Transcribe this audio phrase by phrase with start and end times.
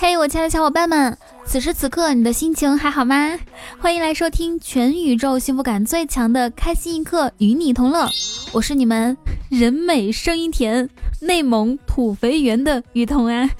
[0.00, 3.36] 嘿，我亲爱的小伙伴们，此时此刻你的心情还好吗？
[3.80, 8.08] 欢迎来收听全宇宙幸福感最强的开心一刻，与你同乐。
[8.52, 9.16] 我是你们
[9.48, 10.88] 人美声音甜、
[11.18, 13.50] 内蒙土肥圆的雨桐啊。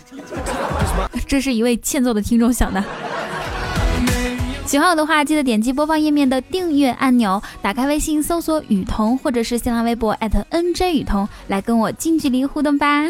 [1.27, 2.84] 这是一位欠揍的听众想的。
[4.64, 13.07] 喜欢我的话，记得点击播放页面的订阅按钮，打开微信搜索雨桐，或者是新浪微博 @nj 雨桐，来跟我近距离互动吧。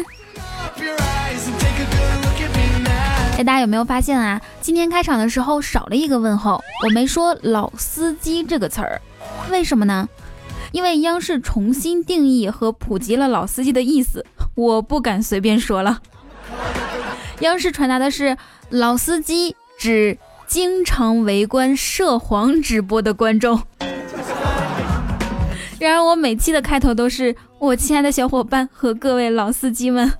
[3.43, 4.41] 大家有没有发现啊？
[4.59, 9.01] 今天开场的时候少了一个问候，我没说“老司机”这个词儿，
[9.49, 10.09] 为什么呢？
[10.73, 14.25] 因为央视重新定义和普及了“老司机”的意思，
[14.55, 16.01] 我不敢随便说了。
[17.39, 18.35] 央视传达的是
[18.69, 23.61] “老司机”指经常围观涉黄直播的观众。
[25.79, 30.11] 然而我每期的开头都是“我亲爱的小伙伴和各位老司机们”。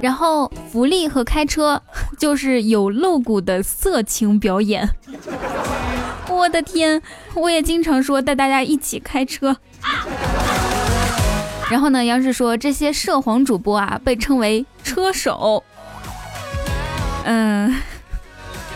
[0.00, 1.82] 然后福利和开车
[2.18, 4.88] 就是有露骨的色情表演。
[6.28, 7.00] 我的天，
[7.34, 9.56] 我也经常说带大家一起开车。
[11.70, 15.64] 然后呢，央视说这些涉黄主播啊被称为车手。
[17.24, 17.74] 嗯，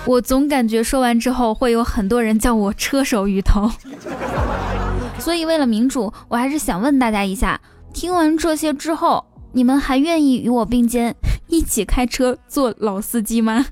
[0.04, 3.70] 我总感觉说完之后会有很多人叫我车手鱼头。
[5.18, 7.60] 所以为了民主，我还是想问大家一下，
[7.92, 9.24] 听完这些之后。
[9.52, 11.14] 你们还愿意与我并肩
[11.48, 13.64] 一起开车做老司机吗？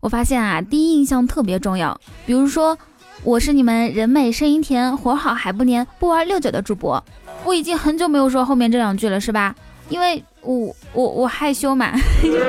[0.00, 1.98] 我发现啊，第一印象特别重要。
[2.26, 2.76] 比如说，
[3.22, 7.02] 我是你们人美声音甜、活好还不粘、不玩六九的主播。
[7.44, 9.54] 我已经很久没有说后面这两句了，是吧？
[9.90, 11.92] 因为我我我害羞嘛。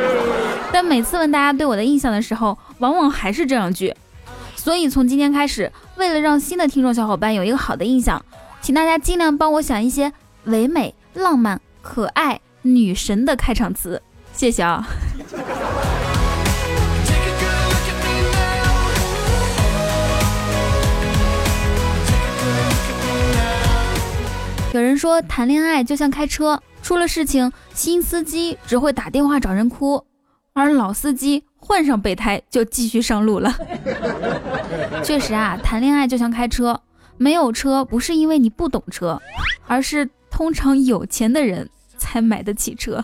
[0.71, 3.93] 但每次问大家对我的印象的时候，往往还是这两句。
[4.65, 8.25] 所以从今天开始，为了让新的听众小伙伴有一个好的印象，
[8.61, 10.11] 请大家尽量帮我想一些
[10.45, 14.01] 唯美、浪漫、可爱、女神的开场词，
[14.33, 14.83] 谢谢啊！
[24.73, 30.03] 有人说谈恋爱就像开车，出了事情，新司机只会打电话找人哭，
[30.53, 31.43] 而老司机。
[31.67, 33.51] 换上备胎就继续上路了。
[35.03, 36.79] 确实啊，谈恋爱就像开车，
[37.17, 39.19] 没有车不是因为你不懂车，
[39.65, 41.67] 而是通常有钱的人
[41.97, 43.03] 才买得起车。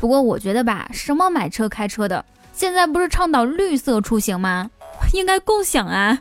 [0.00, 2.24] 不过我觉得吧，什么买车开车的，
[2.54, 4.70] 现在不是倡导绿色出行吗？
[5.12, 6.18] 应该共享啊。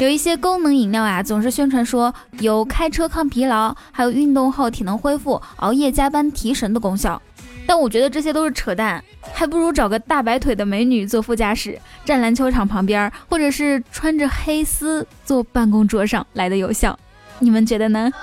[0.00, 7.20] 有一些功能饮料啊，总是宣传说有开车抗疲劳，还有运动后体能恢复、熬夜加班提神的功效。
[7.66, 9.02] 但我觉得这些都是扯淡，
[9.34, 16.96] 还不如找个大白腿的美女坐副驾驶，站篮球场旁边，或者是穿着黑丝坐办公桌上来的有效。
[17.40, 18.08] 你们觉得呢？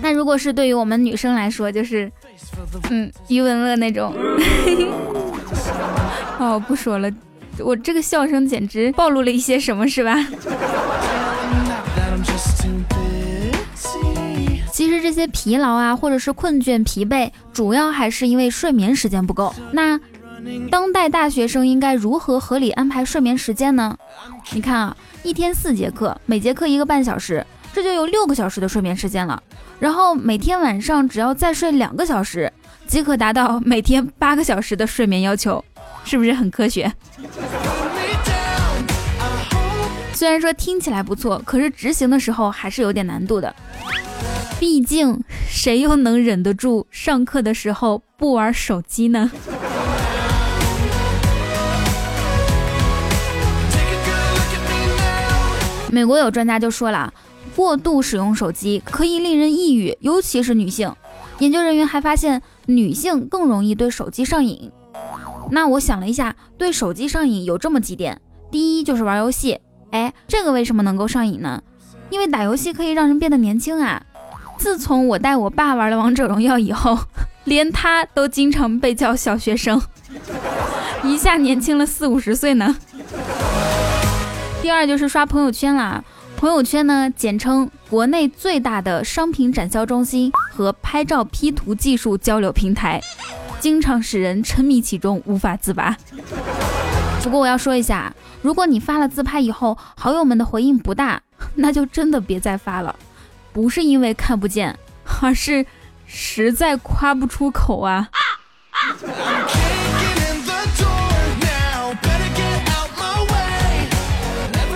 [0.00, 2.10] 那如果是对于我们女生来说，就是
[2.90, 4.14] 嗯，余文乐那种。
[6.38, 7.10] 哦，不说了。
[7.58, 10.16] 我这个笑声简直暴露了一些什么，是吧？
[14.72, 19.54] 其实这些疲劳啊，或者是困倦、疲惫，主要还是因为睡眠时间不够。
[19.70, 20.00] 那
[20.70, 23.96] 当代大学生应该如何合理安排睡眠时间呢？
[24.52, 29.40] 你看啊，一天四节课，每节课一个半小时，这就有六个小时的睡眠时间了。
[29.78, 32.52] 然后每天晚上只要再睡两个小时，
[32.86, 35.62] 即可达到每天八个小时的睡眠要求。
[36.04, 36.92] 是不是很科学？
[40.12, 43.54] 虽然说听起来不错，可是执行的时候还是有点难度的。
[44.60, 49.30] 毕竟谁又能忍得住上课的时候不玩手机呢？
[55.90, 57.12] 美国有专家就说了，
[57.56, 60.94] 过度使用手机可以令人抑郁，尤其是女性。
[61.40, 64.70] 研究人员还发现，女性更容易对手机上瘾。
[65.52, 68.18] 那我想了一下，对手机上瘾有这么几点。
[68.50, 69.60] 第一就是玩游戏，
[69.90, 71.62] 哎，这个为什么能够上瘾呢？
[72.08, 74.02] 因为打游戏可以让人变得年轻啊。
[74.56, 76.98] 自从我带我爸玩了王者荣耀以后，
[77.44, 79.80] 连他都经常被叫小学生，
[81.04, 82.74] 一下年轻了四五十岁呢。
[84.62, 86.02] 第二就是刷朋友圈啦，
[86.36, 93.00] 朋友圈呢简称国内最大的商品展销中心和拍照 P 图技术交流平台。
[93.62, 95.96] 经常使人沉迷其中，无法自拔。
[97.22, 98.12] 不过我要说一下，
[98.42, 101.22] 如果你发了自拍以后，好友们的回应不大，
[101.54, 102.92] 那就真的别再发了。
[103.52, 104.76] 不是因为看不见，
[105.20, 105.64] 而是
[106.06, 108.08] 实在夸不出口啊。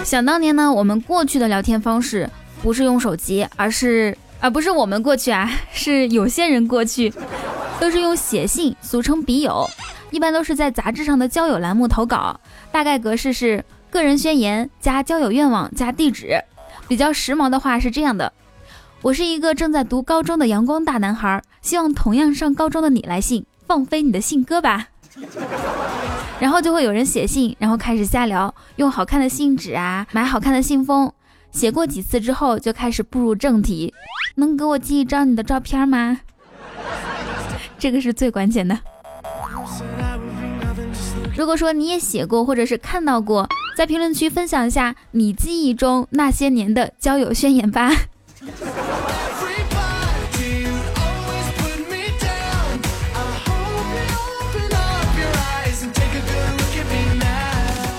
[0.04, 2.30] 想当年呢，我们过去的聊天方式
[2.62, 7.12] 不是用手机，而是啊，不是我们过去啊， 是有些人过去，
[7.80, 9.68] 都是用写信，俗称笔友，
[10.10, 12.40] 一般都是在杂志上的交友栏目投稿，
[12.72, 16.42] 大概格式是个人宣言加交友愿望加地址。
[16.88, 18.32] 比较时髦的话是这样的：
[19.02, 24.88] 我是一个正在读高中的阳光大男孩，希望同样上高中的你来信，放飞你的信鸽吧。
[26.38, 31.12] 然后就会有人写信，然后开始瞎聊，用好看的信纸啊，买好看的信封。
[31.50, 33.94] 写过几次之后，就开始步入正题。
[34.34, 36.20] 能给我寄一张你的照片吗？
[37.86, 38.76] 这个是最关键的。
[41.36, 47.92] 如果说你也写过，或者是看到过，在评论区分享一下你记忆中那些年的交友宣言吧。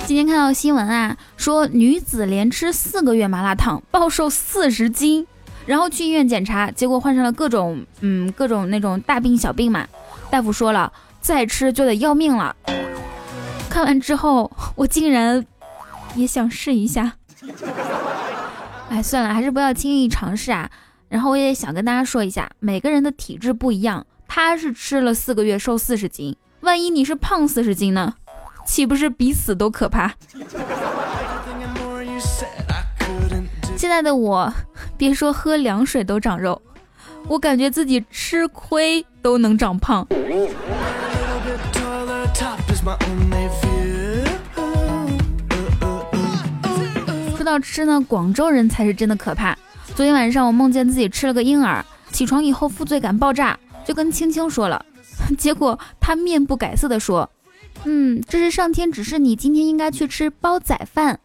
[0.05, 5.25] 今天看到新闻啊，说女子连吃四个月麻辣烫，暴瘦四十斤，
[5.67, 9.87] 然后去医院检查，结果患上了各种嗯各种那种大病小病嘛。
[10.31, 10.91] 大夫说了，
[11.21, 12.55] 再吃就得要命了。
[13.69, 15.45] 看完之后，我竟然
[16.15, 17.13] 也想试一下。
[18.89, 20.71] 哎，算了，还是不要轻易尝试啊。
[21.09, 28.15] 然后我也想跟大家说一下，每个人的体质不一样，他是吃了四个月瘦四十斤，万一你是胖四十斤呢？
[28.65, 30.13] 岂不是比死都可怕？
[33.77, 34.51] 现在的我，
[34.97, 36.59] 别说喝凉水都长肉，
[37.27, 40.07] 我感觉自己吃亏都能长胖。
[47.35, 49.55] 说到吃呢，广州人才是真的可怕。
[49.95, 54.83] 昨天晚上我梦见自己吃了个婴儿，起床以后负罪感爆炸，就跟青青说了，
[55.37, 57.29] 结果他面不改色的说。
[57.83, 61.19] 嗯，这是上天指示你今天应该去吃煲仔饭。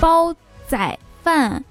[0.00, 0.34] 煲
[0.66, 1.64] 仔饭，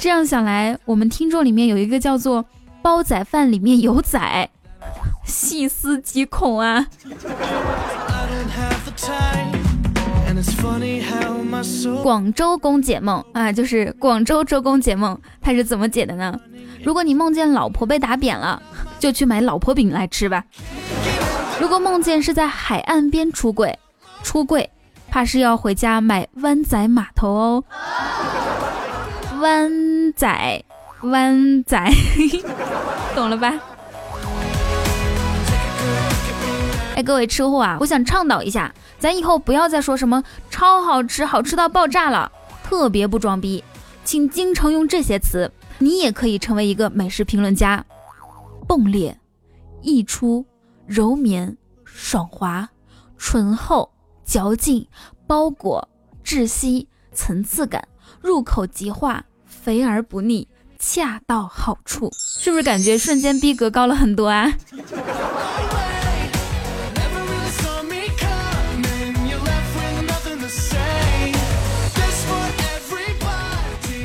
[0.00, 2.44] 这样想来，我们听众里面有一个叫做
[2.82, 4.48] “煲仔饭里面有仔”，
[5.24, 6.86] 细思极恐啊！
[12.02, 16.38] 广州公解梦啊，就是广州周公解梦，他是怎么解的呢？
[16.82, 18.60] 如果你梦见老婆被打扁了。
[18.98, 20.44] 就去买老婆饼来吃吧。
[21.60, 23.76] 如果梦见是在海岸边出轨，
[24.22, 24.70] 出柜，
[25.12, 27.64] 怕是要回家买湾仔码头哦。
[29.42, 29.70] 湾
[30.14, 30.64] 仔，
[31.02, 31.78] 湾仔，
[33.14, 33.52] 懂了吧？
[36.96, 42.32] 哎，各位吃货啊，我想倡导一下，咱以后不要再说什么超好吃、好吃到爆炸了，
[42.64, 43.62] 特别不装逼，
[44.04, 47.84] 请经常用这些词，你也可以成为一个美食评论家。
[48.66, 49.14] 迸裂、
[49.82, 50.46] 溢出、
[50.86, 51.54] 柔绵、
[51.84, 52.66] 爽滑、
[53.18, 53.90] 醇厚、
[54.24, 54.86] 嚼劲、
[55.26, 55.88] 包裹、
[56.24, 57.86] 窒息、层次感、
[58.20, 60.48] 入口即化、肥而不腻、
[60.78, 64.52] 恰到好处，是不是感觉瞬间逼格高了很多啊？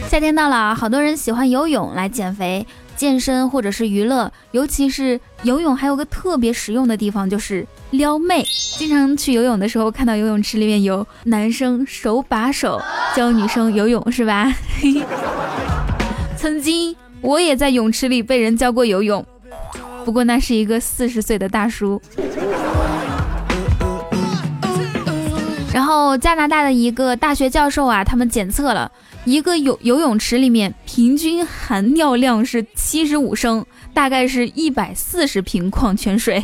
[0.09, 2.65] 夏天到了，好多人喜欢游泳来减肥。
[2.95, 8.45] 健身或者是娱乐，尤其是游泳，还有个特别实用的地方就是撩妹。
[8.77, 12.79] 经常去游泳的时候，看到游泳池里面有男生手把手
[13.15, 14.53] 教女生游泳，是吧？
[16.37, 19.25] 曾经我也在泳池里被人教过游泳，
[20.05, 21.99] 不过那是一个四十岁的大叔。
[25.73, 28.91] 然后加拿大的一个大学教授啊，他们检测了。
[29.25, 36.43] 一个游游泳池里面平均含尿量是七十五升，大概是一百四十瓶矿泉水。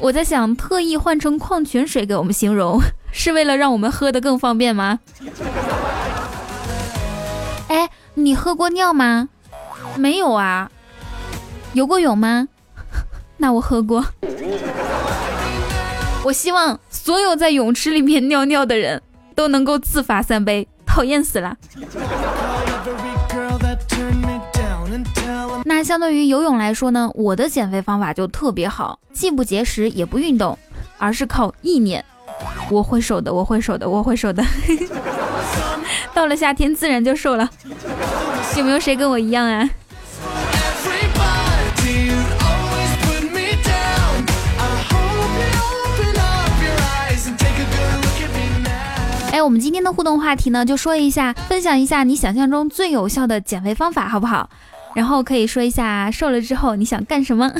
[0.00, 2.80] 我在想，特意换成矿泉水给我们形容，
[3.12, 4.98] 是为了让我们喝的更方便吗？
[7.68, 9.28] 哎，你喝过尿吗？
[9.96, 10.70] 没有啊。
[11.74, 12.48] 游过泳吗？
[13.38, 14.04] 那我喝过。
[16.24, 19.00] 我希望所有在泳池里面尿尿的人。
[19.32, 21.56] 都能够自罚三杯，讨厌死了。
[25.72, 30.58] 那相对于游泳来说呢，我的减肥方法就特别好，既不节食也不运动，
[30.98, 32.04] 而是靠意念。
[32.68, 34.44] 我会瘦的，我会瘦的，我会瘦的。
[36.12, 37.48] 到了夏天自然就瘦了。
[38.56, 39.70] 有没有谁跟我一样啊？
[49.30, 54.50] 哎我们今天的互动话题呢，就说一下，分享一下你想象中最有效的减肥方法，好不好？
[54.94, 57.52] 然后可以说一下瘦了之后你想干什么。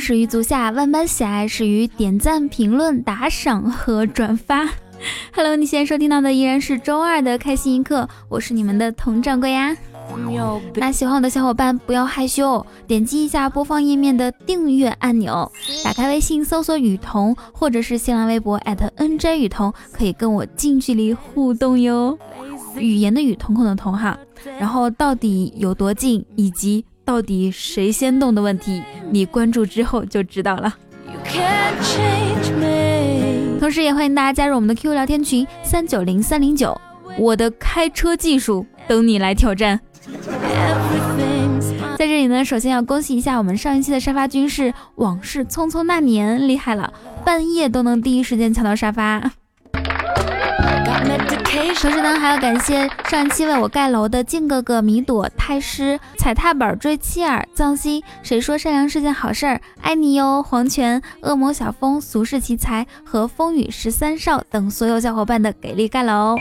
[0.00, 4.68] 始于足下，万般喜爱始于点赞、评论、打赏和转发。
[5.32, 9.76] Hello，你现在收听到的依然是周二的开心一刻，我是你们的佟掌柜呀。
[10.74, 15.50] 那喜欢我的小伙伴不要害羞，点击一下播放页面的订阅按钮，
[15.84, 22.18] 打开微信搜索雨桐，或者是新浪微博 @nj 雨桐，可以跟我近距离互动哟。
[22.76, 24.18] 语言的语，瞳孔的瞳哈。
[24.58, 30.72] 然后到底有多近，以及到底谁先动的问题，你关注之后就知道了。
[33.58, 36.80] 同时也欢迎大家加入我们的 QQ 聊天群三九零三零九，
[37.18, 39.80] 我的开车技术等你来挑战。
[41.98, 46.92] 在这里呢，首先要恭喜一下我们上一期的沙发君是往事匆匆那年，厉害了，
[47.24, 49.32] 半夜都能第一时间抢到沙发。
[51.80, 66.36] 同时呢，还要感谢上一期为我盖楼的静哥哥、米朵、太师、踩踏板、追妻儿、藏心、谁说善良是件好事儿、爱你哟、黄泉、恶魔小风、俗世奇才和风雨十三少等所有小伙伴的给力盖楼。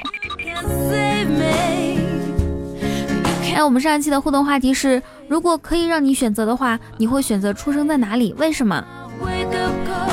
[3.56, 8.34] 哎，我们上一期的互动话题是：如果可以让你选择的话，你会选择出生在哪里？
[8.38, 8.84] 为什么？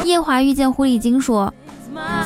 [0.04, 1.52] 夜华遇见狐狸精说：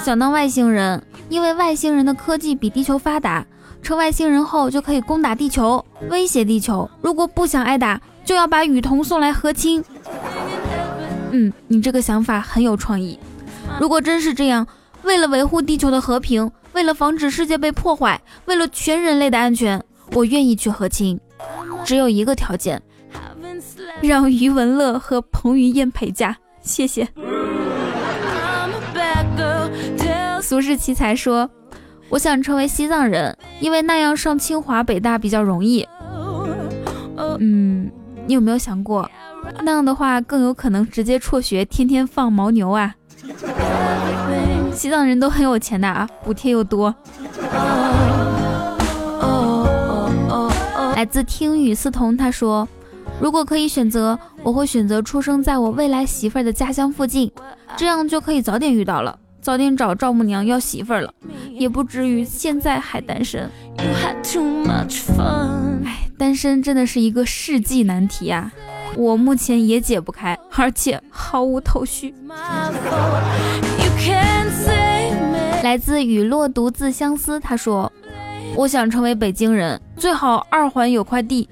[0.04, 1.02] 想当外星人。
[1.30, 3.46] 因为外星人的科技比地球发达，
[3.80, 6.90] 成外星人后就可以攻打地球，威胁地球。
[7.00, 9.82] 如果不想挨打，就要把雨桐送来和亲。
[11.30, 13.18] 嗯，你这个想法很有创意。
[13.80, 14.66] 如果真是这样，
[15.04, 19.80] 为了维护地球的和平，为了防止世界被破坏，为了全人类的安全，
[20.12, 21.18] 我愿意去和亲。
[21.84, 22.82] 只有一个条件，
[24.02, 26.36] 让余文乐和彭于晏陪嫁。
[26.60, 27.08] 谢谢。
[30.50, 31.48] 俗世奇才说
[32.10, 35.86] ：“我想成为西藏人，因为那样上清华北大比较容易。”
[37.38, 37.88] 嗯，
[38.26, 39.08] 你有没有想过，
[39.62, 42.92] 那样的话更有可能直接辍学，天天放牦牛啊？
[44.74, 46.92] 西藏人都很有钱的啊，补贴又多。
[50.96, 52.68] 来自听雨思彤，他说
[53.22, 57.30] ：“如果可以选择，我会选择出生在我未来媳妇儿的家乡附近，
[57.76, 61.12] 这样就可以早点遇到了。”早点找丈母娘要媳妇儿了，
[61.50, 63.50] 也不至于现在还单身。
[65.84, 68.52] 哎，单身真的是一个世纪难题啊！
[68.96, 72.14] 我目前也解不开，而且毫无头绪。
[75.62, 77.90] 来自雨落独自相思，他说
[78.56, 81.48] ：“我想成为北京人，最好二环有块地。”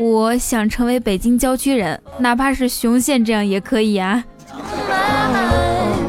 [0.00, 4.24] 我想成为北京郊区人，哪怕是雄县这样也可以啊。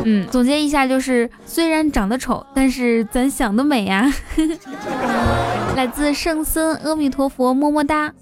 [0.06, 4.12] 嗯，总结一下就是，虽然长得丑，但是咱想得美呀。
[5.76, 8.14] 来自圣僧阿弥陀佛，么么哒。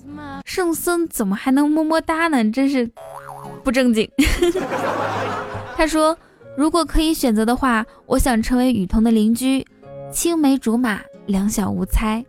[0.45, 2.43] 圣僧怎么还能么么哒呢？
[2.51, 2.89] 真是
[3.63, 4.09] 不正经。
[5.75, 6.15] 他说，
[6.55, 9.65] 如果可以选择的话，我想成为雨桐的邻居，
[10.11, 12.23] 青梅竹马，两小无猜。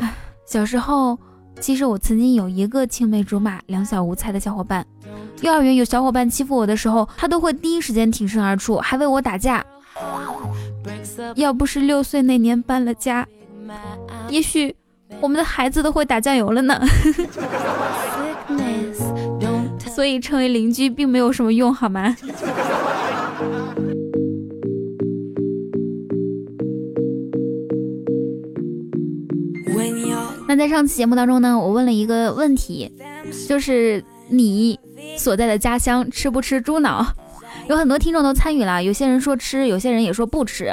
[0.00, 0.14] 唉，
[0.46, 1.18] 小时候。
[1.60, 4.86] 其实我曾经有一个青梅竹马、两小无猜的小伙伴。
[5.40, 9.64] 幼儿园有小伙伴欺负我的时候，他都会第一时间挺身而出，还为我打架。
[11.34, 13.26] 要不是六岁那年搬了家，
[14.28, 14.74] 也许
[15.20, 16.80] 我们的孩子都会打酱油了呢。
[19.94, 22.16] 所以成为邻居并没有什么用，好吗？
[30.46, 32.90] 那在上期节目当中呢，我问了一个问题，
[33.48, 34.78] 就是你
[35.16, 37.06] 所在的家乡吃不吃猪脑？
[37.68, 40.72] 有很多听众都参与了，有些人说吃，有些人也说不吃。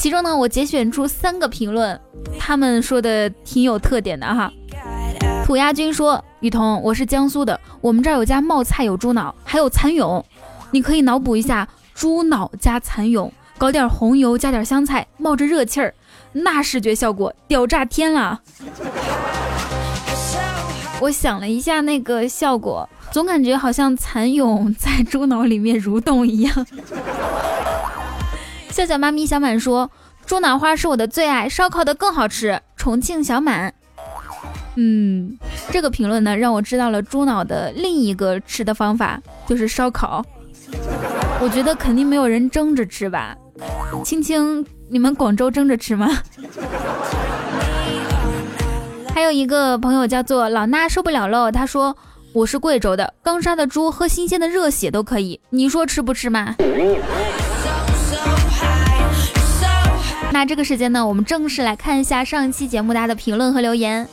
[0.00, 2.00] 其中呢，我节选出三个评论，
[2.38, 4.52] 他们说的挺有特点的哈。
[5.44, 10.24] 土鸭君说：“雨桐，我是江苏的，我们这儿有家冒菜有猪脑，还有蚕蛹，
[10.70, 15.94] 你可以脑补一下猪脑加蚕蛹，搞点红油，加点香菜，冒着热气儿。”
[16.32, 18.40] 那视觉效果屌炸天了！
[21.00, 26.66] 我想了一下那个效果，总感觉好像蚕蛹在猪脑里面蠕动一样。
[28.70, 29.90] 笑笑妈咪小满说
[30.26, 33.72] ：“猪脑花是我的最爱，烧烤的更好吃。”重庆小满，
[34.76, 35.38] 嗯，
[35.70, 40.24] 这个评论呢让我知道了猪脑的另一个吃的方法，就是烧烤。
[41.40, 43.36] 我觉得肯定没有人蒸着吃吧，
[44.04, 44.66] 青青。
[44.90, 46.08] 你们广州蒸着吃吗？
[49.18, 51.96] 还有一个朋友叫做老衲受不了喽，他说
[52.32, 56.54] 我是贵州的，刚杀的猪喝新鲜的热血都可以，你说吃不吃嘛？
[60.30, 64.06] 那这个时间呢，我们正式来看一下上一期节目大家的评论和留言。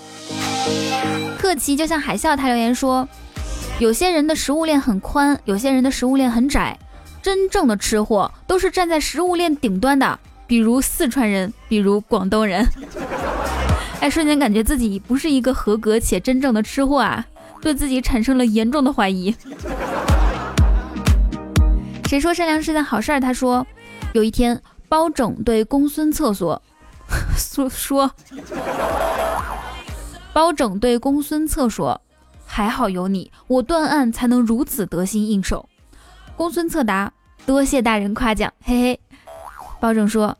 [1.37, 3.07] 客气就像海啸，他留言说，
[3.77, 6.75] 有些人的食物链很宽，有些人的食物链很窄，
[7.21, 12.67] 真正的吃货都是站在食物链顶端的，比如四川人，比如广东人。
[14.01, 17.25] 哎，瞬间感觉自己不是一个合格且真正的吃货啊，
[17.59, 19.35] 对自己产生了严重的怀疑。
[22.07, 23.19] 谁说善良是件好事儿？
[23.19, 23.65] 他说，
[24.13, 26.61] 有一天包拯对公孙策 说
[27.35, 28.11] ：“说说。”
[30.31, 31.99] 包拯对公孙策说
[32.45, 35.67] ：“还好有你，我断案才能如此得心应手。”
[36.37, 37.11] 公孙策答
[37.45, 38.99] ：“多谢大人夸奖，嘿嘿。”
[39.79, 40.37] 包拯说：“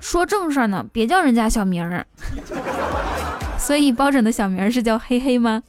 [0.00, 2.06] 说正事儿呢，别叫人家小名儿。”
[3.58, 5.62] 所以包拯的小名是叫嘿嘿吗？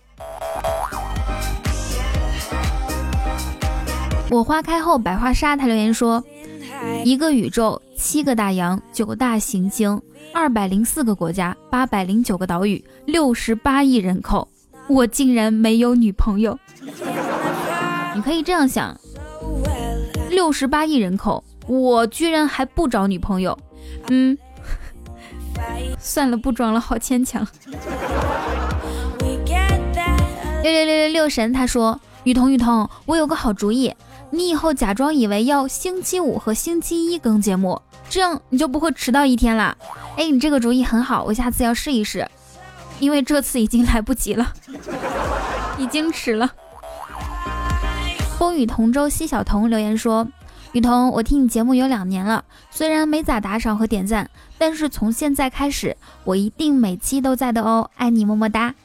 [4.30, 6.24] 我花开后百花杀，他留言说
[7.04, 10.00] ：“一个宇宙，七个大洋，九大行星。”
[10.32, 14.48] 二百零四个国家，八百零九个岛屿，六十八亿人口，
[14.88, 16.58] 我竟然没有女朋友。
[18.14, 18.96] 你可以这样想：
[20.30, 23.58] 六十八亿人口，我居然还不找女朋友。
[24.10, 24.38] 嗯，
[26.00, 27.48] 算了，不装了，好牵强。
[30.62, 33.94] 六六六六六神他说：雨桐雨桐，我有个好主意，
[34.30, 37.82] 你以后假装以为要星期五和星期一更节目。
[38.10, 39.78] 这样你就不会迟到一天了。
[40.18, 42.28] 哎，你这个主意很好，我下次要试一试。
[43.00, 44.52] 因为这次已经来不及了，
[45.80, 46.52] 已经迟了。
[48.38, 50.28] 风雨同舟西小童留言说
[50.72, 58.76] ：“雨桐，我听你节目有两年了，虽然没咋打赏和点赞，但是从现在开始，我一定每期都在的哦，爱你么么哒。”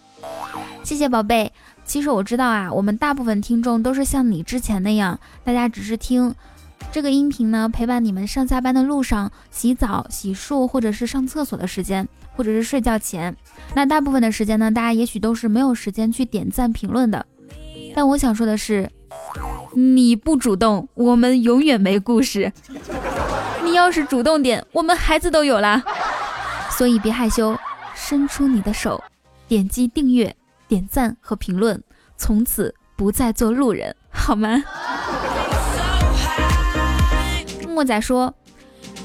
[0.83, 1.53] 谢谢宝贝。
[1.85, 6.35] 其实我知道啊，我们大部分听众都是像你之前那样，大家只是听。
[6.90, 13.37] 这个音频呢，陪伴你们上下班的路上、洗澡、洗漱，或者是上厕所的时间，或者是睡觉前。
[13.75, 17.27] 那大部分的时间呢，大家也许都是没有时间去点赞、评论的。
[17.94, 18.90] 但我想说的是，
[19.74, 22.53] 你不主动，我们永远没故事。
[23.62, 25.83] 你要是主动点，我们孩子都有啦。
[26.70, 27.57] 所以别害羞，
[27.94, 29.03] 伸出你的手，
[29.48, 30.35] 点击订阅、
[30.68, 31.83] 点赞和评论，
[32.16, 34.62] 从此不再做路人，好吗？
[37.68, 38.33] 莫仔说：“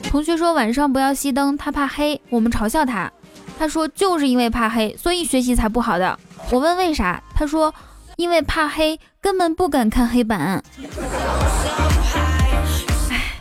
[0.09, 2.21] 同学说晚上不要熄灯，他怕黑。
[2.29, 3.11] 我们嘲笑他，
[3.57, 6.19] 他说就是因为怕黑，所以学习才不好的。
[6.51, 7.73] 我问为啥，他说
[8.19, 10.61] 因为怕黑，根本不敢看黑板。
[13.09, 13.37] 哎，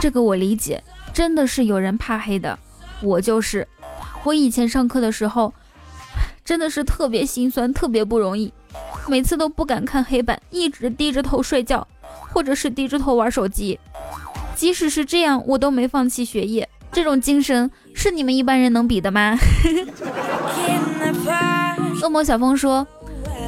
[0.00, 2.58] 这个我理解，真的是有人怕黑的。
[3.02, 3.68] 我就是，
[4.24, 5.52] 我以前上课的时候，
[6.42, 8.50] 真的是特别心酸，特别不容易，
[9.06, 11.86] 每次都不敢看黑板，一直低着头睡觉，
[12.32, 13.78] 或者是低着头玩手机。”
[14.56, 16.66] 即使是这样，我都没放弃学业。
[16.90, 19.36] 这种精神是你们一般人能比的吗？
[22.02, 22.86] 恶魔小峰说：“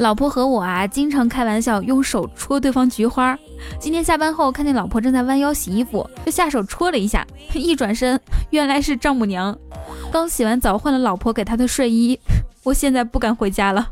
[0.01, 3.39] 老婆和我啊，经常开玩笑用手戳对方菊花。
[3.79, 7.27] 今天下班后看见老婆正在弯腰洗衣服，就下手戳了一下。
[7.55, 9.57] 一转身，原来是丈母娘。
[10.13, 12.19] 刚洗完澡换了老婆给她的睡衣，
[12.63, 13.89] 我现在不敢回家了。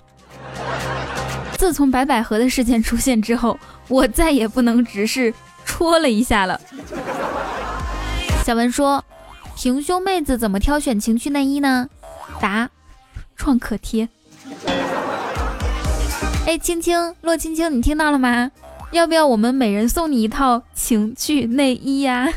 [1.56, 5.32] 自从白百合的事件出现之后，我再也不能只是。”
[5.64, 6.60] 戳了一下了。
[8.44, 9.02] 小文说
[9.56, 11.88] ：“平胸妹子怎么挑选情趣内衣呢？”
[12.42, 12.68] 答：
[13.36, 14.08] 创可贴。
[16.44, 18.50] 哎，青青，洛青青，你听到了吗？
[18.90, 22.28] 要不要我们每人送你一套情趣内衣呀？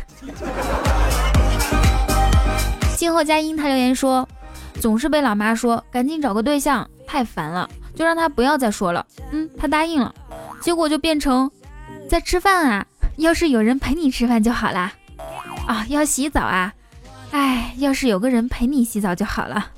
[2.95, 4.27] 静候佳音他留言说
[4.79, 10.13] ：“总是被老妈说赶紧找个对象，太烦了，就让他不要再说了。”嗯，他答应了，
[10.61, 11.51] 结果就变成
[12.09, 12.85] 在吃饭啊。
[13.17, 14.93] 要是有人陪你吃饭就好啦。
[15.67, 16.73] 啊，要洗澡啊，
[17.31, 19.71] 哎，要是有个人陪你洗澡就好了。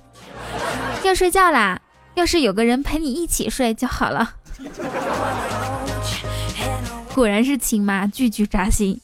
[1.03, 1.79] 要睡觉啦，
[2.17, 4.33] 要是有个人陪你一起睡就好了。
[7.13, 8.99] 果然是亲妈，句句扎心。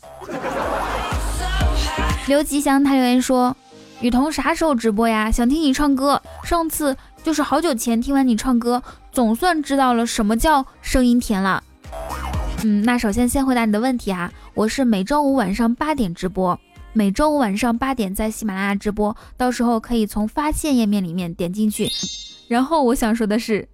[2.26, 3.56] 刘吉祥他留言说
[4.02, 5.30] ：“雨桐啥时候直播呀？
[5.30, 6.19] 想听你唱歌。
[6.43, 11.63] 上次就是好久前听完你唱歌，总算知道了什么叫声音甜了。”
[12.65, 16.60] 嗯，那首先先回答你的问题啊，我是每周五晚上八点直播，
[16.93, 21.91] 每周五晚上八点在喜马拉雅直播，到时候可以从发现页面里面点进去。
[22.54, 23.68] 然后我想说的是，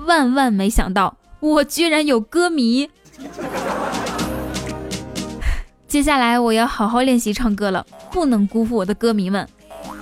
[0.00, 2.90] 万万没想到我居然有歌迷。
[5.88, 9.48] 接下来我要好好练习唱歌了，不能辜负我的歌迷们。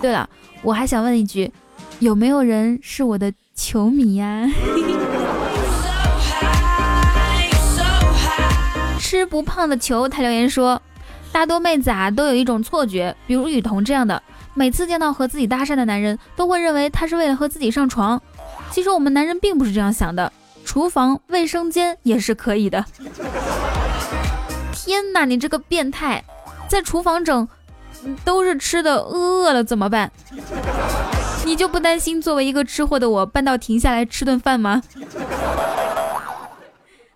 [0.03, 0.29] 对了，
[0.63, 1.53] 我还想问一句，
[2.01, 4.45] 有没有人是我的球迷呀？
[8.99, 10.83] 吃不胖的球，他留言说，
[11.31, 14.21] 大多妹子啊都有一种错觉，比如雨桐这样的，
[14.57, 18.21] 每次见到和自己搭讪的男人，都会认为他是为了和自己上床。
[18.71, 20.33] 其实我们男人并不是这样想的，
[20.65, 22.83] 厨房、卫生间也是可以的。
[24.73, 26.25] 天哪，你这个变态，
[26.69, 27.47] 在厨房整
[28.25, 30.11] 都是吃的，饿了怎么办？
[31.45, 34.83] 你就不担心作为一个吃货的我，搬到停下来吃顿饭吗？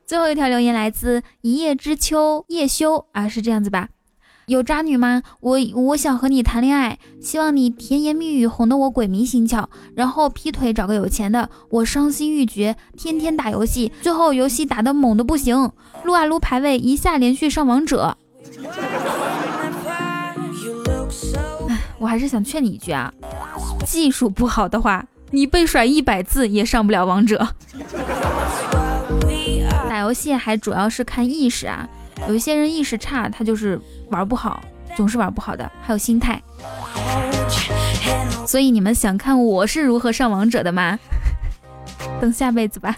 [0.06, 3.88] 最后一条留言来自一叶知秋叶修啊，是这样子吧？
[4.50, 5.22] 有渣女吗？
[5.38, 15.70] 我我想和你谈恋爱，希望你甜言蜜语哄得我鬼迷心窍，然后劈腿找个有钱的，我伤心欲绝，天天打游戏，最后游戏打得猛的不行，
[16.02, 18.16] 撸啊撸排位一下连续上王者。
[21.68, 23.14] 哎，我还是想劝你一句啊，
[23.86, 27.50] 技术不好的话，你被甩一百次也上不了王者。
[29.88, 31.88] 打游戏还主要是看意识啊，
[32.26, 33.80] 有一些人意识差，他就是
[34.10, 34.62] 玩不好，
[34.96, 36.40] 总是玩不好的，还有心态。
[38.46, 40.98] 所以你们想看我是如何上王者的吗？
[42.20, 42.96] 等下辈子吧。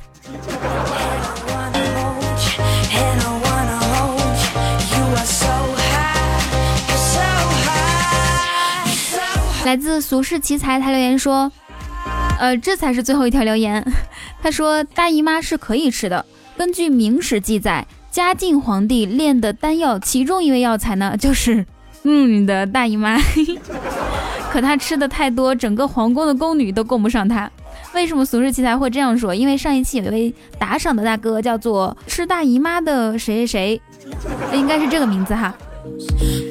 [9.65, 11.51] 来自俗世奇才，他留言说，
[12.39, 13.85] 呃，这才是最后一条留言。
[14.43, 16.25] 他说大姨妈是可以吃的。
[16.57, 21.65] 根据明史记载，嘉靖皇帝炼的丹药，其中一味药材呢， 就是
[22.03, 23.19] 嗯你的大姨妈。
[24.53, 27.51] 可他吃的太多，整个皇宫的宫女都供不上他。
[27.95, 29.35] 为什么俗世奇才会这样说？
[29.35, 33.81] 因为上一期有一位打赏的大哥叫做吃大姨妈的谁谁谁，
[34.53, 35.55] 应该是这个名字哈。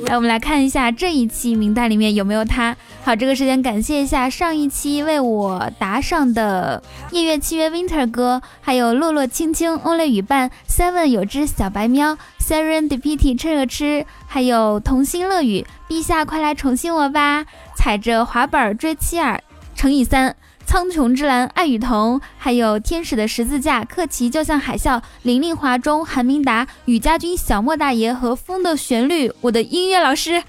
[0.05, 2.75] 来，我们来看一下这一期名单里面有没有他。
[3.03, 19.41] 好，这个时间感谢一下上一期为我打赏的夜月契约 Winter 哥，还有落落青青 Only 雨伴 Seven 有只小白喵 Serendipity 趁热吃，还有童心乐语，陛下快来宠幸我吧，踩着滑板追妻儿
[19.75, 20.35] 乘以三。
[20.71, 30.41] 苍穹之蓝、爱与瞳，还有天使的十字架、克奇就像海啸、林令华中、韩明达、雨家军、小莫大爷和风的旋律，我的音乐老师。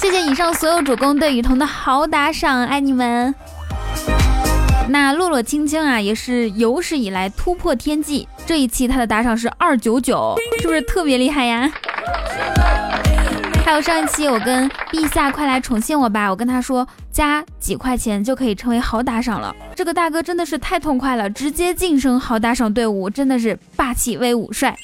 [0.00, 3.34] 谢谢以上所有主公对雨桐的好打赏，爱你们。
[4.88, 11.68] 那落落青青啊，也是有史以来突破天际，这一期他的打赏是二九九，是不是特别厉害呀？
[13.68, 19.54] 还有上一期我跟陛下快来宠幸我吧，我跟他说加几块钱就可以成为好打赏了。
[19.76, 24.74] 这个大哥真的是太痛快了，直接晋升好打赏队伍，真的是霸气威武帅。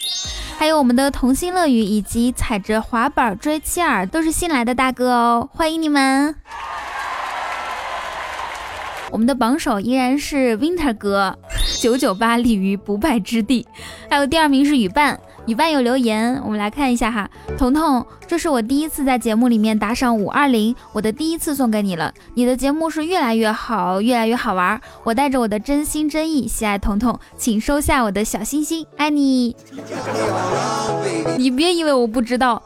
[0.58, 6.36] 还有我们的童心乐语以及踩着滑板追妻儿都是新来的大哥哦，欢迎你们。
[9.10, 11.38] 我们的榜首依然是 Winter 哥，
[11.80, 13.66] 九九八立于不败之地。
[14.10, 15.18] 还有第二名是雨伴。
[15.46, 17.28] 雨伴有留言，我们来看一下哈。
[17.58, 22.12] 彤彤，这是我第一次在节目里面打赏五二零，我的第一次送给你了。
[22.32, 24.80] 你的节目是越来越好，越来越好玩。
[25.02, 29.54] 我带着我的真心真意喜爱彤彤，请收下我的小心心，爱你。
[31.36, 32.62] 你别以为我不知道，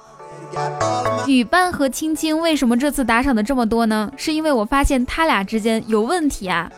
[1.27, 4.09] 雨伴和青青为什么这次打赏的这么多呢？
[4.17, 6.71] 是因为我发现他俩之间有问题啊。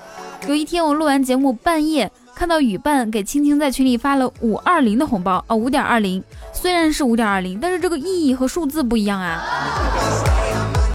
[0.49, 2.11] 有一天我录完节目半夜。
[2.41, 6.25] 看到雨伴给青青在群里发了五二零的红包哦，五点二零，
[6.55, 9.43] 虽然是五点二零，但是这个意义和数字不一样啊。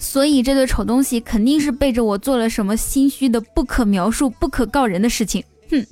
[0.02, 5.44] 所以这对丑东西肯定是背着我做了什么心虚的、不可描述、不可告人的事情。
[5.70, 5.86] 哼。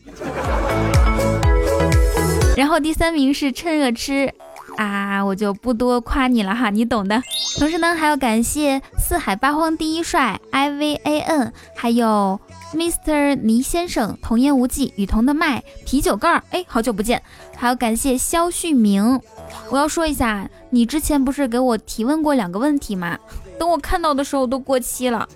[2.58, 4.34] 然后第三名是趁热吃
[4.78, 7.22] 啊，我就不多夸你了哈，你懂的。
[7.60, 12.42] 同时呢，还要感谢四海八荒第一帅 I V A N，还有。
[12.74, 13.36] Mr.
[13.36, 17.22] 倪先生，童言无忌，雨桐的麦，啤酒盖儿，哎，好久不见，
[17.56, 19.22] 还要感谢肖旭明。
[19.70, 23.18] 我要说一下，你之前不是给我提问过两个问题吗？
[23.60, 25.28] 等我看到的时候都过期了，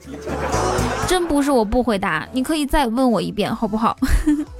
[1.07, 3.95] 真不是我不回答，你可以再问我一遍，好不好？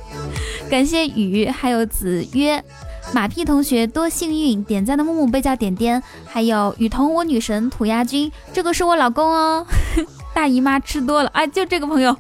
[0.69, 2.63] 感谢雨，还有子曰，
[3.11, 9.65] 马屁同学多幸运，点赞的木木被叫点点，还有雨桐我女神土鸭君，这个是我老公哦。
[10.35, 12.15] 大姨妈吃多了啊，就这个朋友。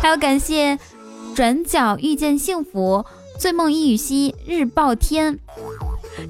[0.00, 0.78] 还要感谢
[1.34, 3.04] 转角遇见幸福，
[3.38, 5.38] 醉梦一雨兮日报天。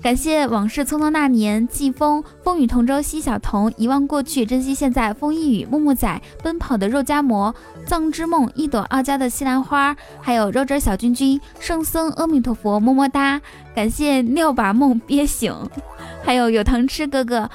[0.02, 5.12] 感谢往事匆匆那年，季风风雨同舟，西小童遗忘过去，珍惜现在。
[5.12, 7.54] 风一雨木木仔奔跑的肉夹馍，
[7.87, 13.40] 藏之梦一朵傲娇的西兰花，还有肉汁小君君，圣僧阿弥陀佛么么哒。
[13.74, 15.54] 感谢尿把梦憋醒，
[16.24, 17.50] 还有有糖吃哥哥。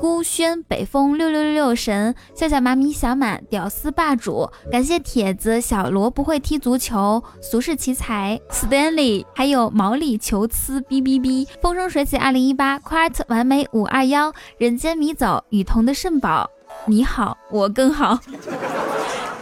[0.00, 16.50] 孤轩北风六六六六神笑笑妈咪小满屌丝霸主，感谢帖子小罗不会踢足球，俗世奇才 Stanley，还有毛里求斯哔哔哔，风生水起二零一八 Quite 完美五二幺，人间迷走雨桐的肾宝，
[16.86, 18.18] 你好，我更好。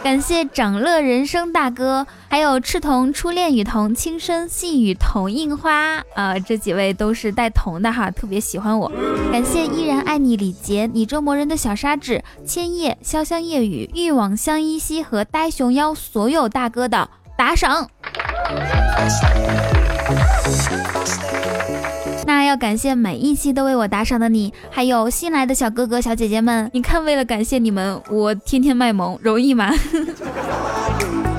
[0.03, 8.91] 感谢长乐人生大哥，还有赤瞳初恋雨桐、轻声细雨桐印花啊，这几位都是带瞳的哈，特别喜欢我。
[9.31, 17.89] 感谢依然爱你李杰、你这磨人的小沙纸、千叶、潇湘夜雨、欲往相依稀和呆熊妖所有大哥的打赏。
[22.51, 26.69] 要感谢每一期都为我打赏的你，还有新来的小哥哥小姐姐们。
[26.73, 29.71] 你看，为了感谢你们，我天天卖萌，容易吗？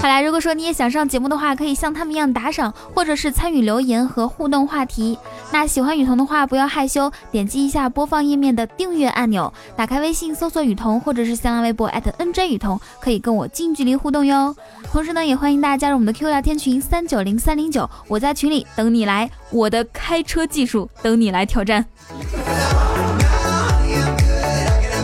[0.00, 5.18] 好啦，如果说你也想上节目的话，可以像他们一样打赏，或者是参与留言和互动话题。
[5.52, 14.56] 那喜欢雨桐的话，不要害羞，点击一下播放页面的订阅按钮，打开微信搜索雨桐，或者是新浪微博 @nj 雨桐，可以跟我近距离互动哟。
[14.90, 21.84] 同时呢，也欢迎大家加入我们的 Q 聊天群三九零三零九，我在群里等你来，我的开车技术等你来挑战。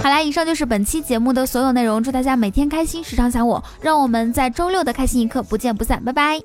[0.07, 2.01] 好啦，以上就是本期节目的所有内容。
[2.01, 3.61] 祝大家每天开心，时常想我。
[3.81, 6.41] 让我们在周六的开心一刻不见不散，拜拜。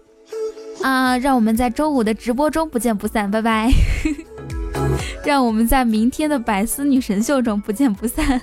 [0.81, 3.71] 啊，让我们在周五的直播中不见不散，拜拜。
[5.23, 8.41] 让我们在明天的百思女神秀中不见不散。